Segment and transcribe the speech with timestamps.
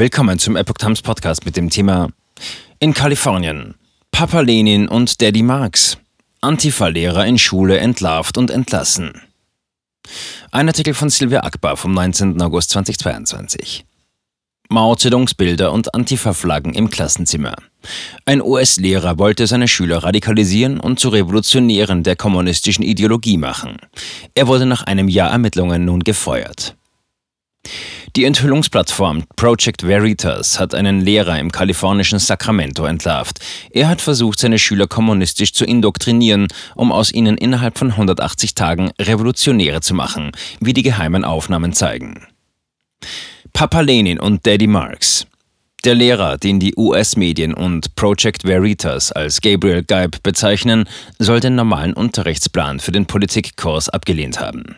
[0.00, 2.08] Willkommen zum Epoch Times Podcast mit dem Thema
[2.78, 3.74] In Kalifornien.
[4.10, 5.98] Papa Lenin und Daddy Marx.
[6.40, 9.20] Antifa-Lehrer in Schule entlarvt und entlassen.
[10.52, 12.40] Ein Artikel von Silvia Akbar vom 19.
[12.40, 13.84] August 2022.
[14.70, 17.56] Mao Zedongs Bilder und Antifa-Flaggen im Klassenzimmer.
[18.24, 23.76] Ein US-Lehrer wollte seine Schüler radikalisieren und zu Revolutionären der kommunistischen Ideologie machen.
[24.34, 26.74] Er wurde nach einem Jahr Ermittlungen nun gefeuert.
[28.20, 33.38] Die Enthüllungsplattform Project Veritas hat einen Lehrer im kalifornischen Sacramento entlarvt.
[33.70, 38.90] Er hat versucht, seine Schüler kommunistisch zu indoktrinieren, um aus ihnen innerhalb von 180 Tagen
[39.00, 42.26] Revolutionäre zu machen, wie die geheimen Aufnahmen zeigen.
[43.54, 45.26] Papa Lenin und Daddy Marx.
[45.86, 50.84] Der Lehrer, den die US-Medien und Project Veritas als Gabriel Geib bezeichnen,
[51.18, 54.76] soll den normalen Unterrichtsplan für den Politikkurs abgelehnt haben.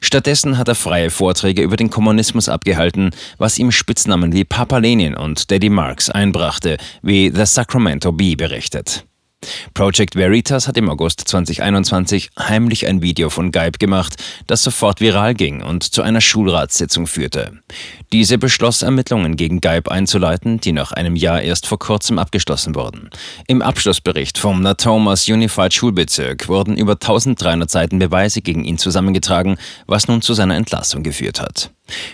[0.00, 5.14] Stattdessen hat er freie Vorträge über den Kommunismus abgehalten, was ihm Spitznamen wie Papa Lenin
[5.14, 9.07] und Daddy Marx einbrachte, wie The Sacramento Bee berichtet.
[9.78, 14.16] Project Veritas hat im August 2021 heimlich ein Video von Geib gemacht,
[14.48, 17.52] das sofort viral ging und zu einer Schulratssitzung führte.
[18.12, 23.10] Diese beschloss, Ermittlungen gegen Geib einzuleiten, die nach einem Jahr erst vor kurzem abgeschlossen wurden.
[23.46, 30.08] Im Abschlussbericht vom Natomas Unified Schulbezirk wurden über 1300 Seiten Beweise gegen ihn zusammengetragen, was
[30.08, 31.70] nun zu seiner Entlassung geführt hat.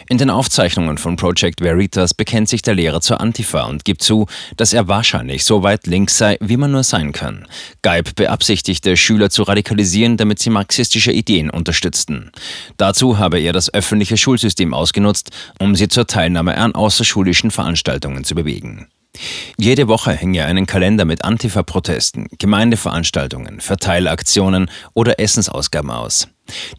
[0.09, 4.27] In den Aufzeichnungen von Project Veritas bekennt sich der Lehrer zur Antifa und gibt zu,
[4.57, 7.47] dass er wahrscheinlich so weit links sei, wie man nur sein kann.
[7.83, 12.31] Geib beabsichtigte, Schüler zu radikalisieren, damit sie marxistische Ideen unterstützten.
[12.77, 18.35] Dazu habe er das öffentliche Schulsystem ausgenutzt, um sie zur Teilnahme an außerschulischen Veranstaltungen zu
[18.35, 18.89] bewegen.
[19.57, 26.29] Jede Woche hänge er einen Kalender mit Antifa-Protesten, Gemeindeveranstaltungen, Verteilaktionen oder Essensausgaben aus.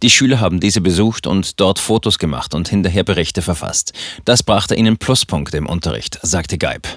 [0.04, 3.94] Die Schüler haben diese besucht und dort Fotos gemacht und hinterher Berichte verfasst.
[4.26, 6.88] Das brachte ihnen Pluspunkte im Unterricht, sagte Geib.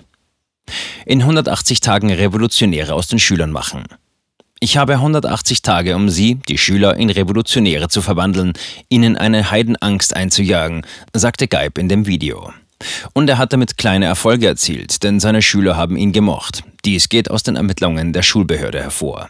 [1.06, 3.84] In 180 Tagen Revolutionäre aus den Schülern machen.
[4.60, 8.54] Ich habe 180 Tage, um sie, die Schüler, in Revolutionäre zu verwandeln,
[8.88, 10.84] ihnen eine Heidenangst einzujagen,
[11.14, 12.52] sagte Geib in dem Video.
[13.12, 16.62] Und er hat damit kleine Erfolge erzielt, denn seine Schüler haben ihn gemocht.
[16.84, 19.28] Dies geht aus den Ermittlungen der Schulbehörde hervor.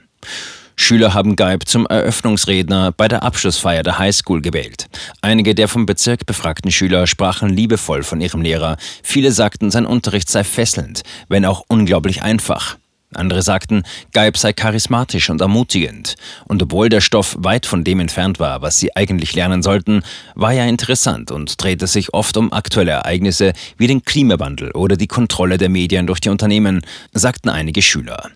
[0.80, 4.88] Schüler haben Geib zum Eröffnungsredner bei der Abschlussfeier der Highschool gewählt.
[5.20, 8.76] Einige der vom Bezirk befragten Schüler sprachen liebevoll von ihrem Lehrer.
[9.02, 12.76] Viele sagten, sein Unterricht sei fesselnd, wenn auch unglaublich einfach.
[13.14, 16.16] Andere sagten, Geib sei charismatisch und ermutigend.
[16.46, 20.02] Und obwohl der Stoff weit von dem entfernt war, was sie eigentlich lernen sollten,
[20.34, 25.06] war er interessant und drehte sich oft um aktuelle Ereignisse wie den Klimawandel oder die
[25.06, 26.82] Kontrolle der Medien durch die Unternehmen,
[27.12, 28.30] sagten einige Schüler.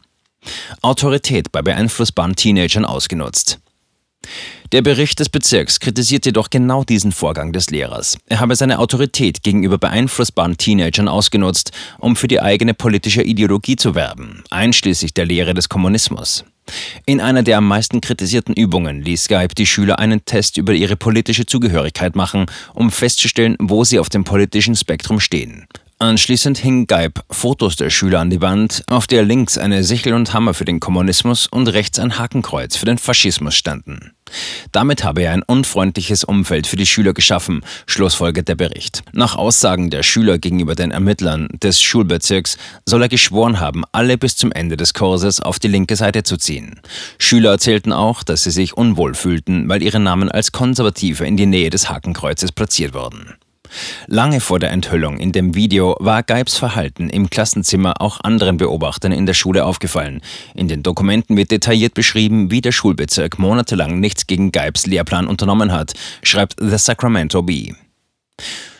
[0.80, 3.60] Autorität bei beeinflussbaren Teenagern ausgenutzt.
[4.72, 8.16] Der Bericht des Bezirks kritisiert jedoch genau diesen Vorgang des Lehrers.
[8.26, 13.94] Er habe seine Autorität gegenüber beeinflussbaren Teenagern ausgenutzt, um für die eigene politische Ideologie zu
[13.94, 16.44] werben, einschließlich der Lehre des Kommunismus.
[17.04, 20.96] In einer der am meisten kritisierten Übungen ließ Skype die Schüler einen Test über ihre
[20.96, 25.66] politische Zugehörigkeit machen, um festzustellen, wo sie auf dem politischen Spektrum stehen.
[26.02, 30.34] Anschließend hing Geib Fotos der Schüler an die Wand, auf der links eine Sichel und
[30.34, 34.10] Hammer für den Kommunismus und rechts ein Hakenkreuz für den Faschismus standen.
[34.72, 39.04] Damit habe er ein unfreundliches Umfeld für die Schüler geschaffen, schlussfolgert der Bericht.
[39.12, 44.34] Nach Aussagen der Schüler gegenüber den Ermittlern des Schulbezirks soll er geschworen haben, alle bis
[44.34, 46.80] zum Ende des Kurses auf die linke Seite zu ziehen.
[47.18, 51.46] Schüler erzählten auch, dass sie sich unwohl fühlten, weil ihre Namen als Konservative in die
[51.46, 53.36] Nähe des Hakenkreuzes platziert wurden.
[54.06, 59.12] Lange vor der Enthüllung in dem Video war Geibs Verhalten im Klassenzimmer auch anderen Beobachtern
[59.12, 60.20] in der Schule aufgefallen.
[60.54, 65.72] In den Dokumenten wird detailliert beschrieben, wie der Schulbezirk monatelang nichts gegen Geibs Lehrplan unternommen
[65.72, 67.74] hat, schreibt The Sacramento Bee.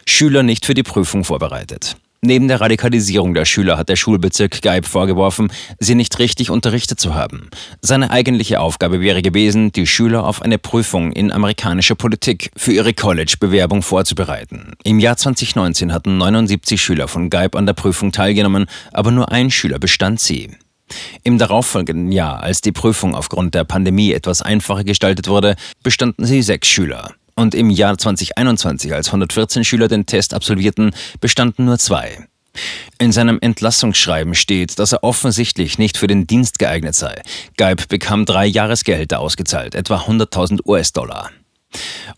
[0.07, 1.97] Schüler nicht für die Prüfung vorbereitet.
[2.25, 5.51] Neben der Radikalisierung der Schüler hat der Schulbezirk Geib vorgeworfen,
[5.81, 7.51] sie nicht richtig unterrichtet zu haben.
[7.81, 12.95] Seine eigentliche Aufgabe wäre gewesen, die Schüler auf eine Prüfung in amerikanischer Politik für ihre
[12.95, 14.75] College-Bewerbung vorzubereiten.
[14.85, 19.51] Im Jahr 2019 hatten 79 Schüler von Geib an der Prüfung teilgenommen, aber nur ein
[19.51, 20.53] Schüler bestand sie.
[21.25, 26.43] Im darauffolgenden Jahr, als die Prüfung aufgrund der Pandemie etwas einfacher gestaltet wurde, bestanden sie
[26.43, 27.15] sechs Schüler.
[27.35, 32.27] Und im Jahr 2021, als 114 Schüler den Test absolvierten, bestanden nur zwei.
[32.99, 37.23] In seinem Entlassungsschreiben steht, dass er offensichtlich nicht für den Dienst geeignet sei.
[37.57, 41.31] Geib bekam drei Jahresgehälter ausgezahlt, etwa 100.000 US-Dollar.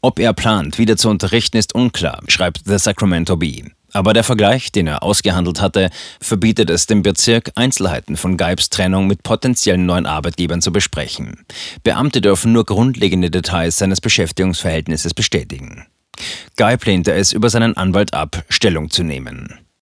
[0.00, 3.64] Ob er plant, wieder zu unterrichten, ist unklar, schreibt The Sacramento Bee.
[3.94, 5.88] Aber der Vergleich, den er ausgehandelt hatte,
[6.20, 11.46] verbietet es dem Bezirk, Einzelheiten von Geibs Trennung mit potenziellen neuen Arbeitgebern zu besprechen.
[11.84, 15.86] Beamte dürfen nur grundlegende Details seines Beschäftigungsverhältnisses bestätigen.
[16.56, 19.63] Geib lehnte es über seinen Anwalt ab, Stellung zu nehmen.